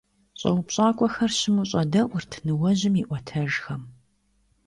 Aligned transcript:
ЩӀэупщӀакӀуэхэр 0.39 1.31
щыму 1.39 1.67
щӀэдэӀурт 1.69 2.31
ныуэжьым 2.45 2.93
и 3.01 3.03
Ӏуэтэжхэм. 3.07 3.81